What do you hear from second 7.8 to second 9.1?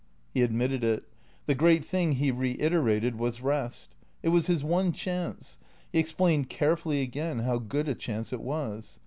a chance it was.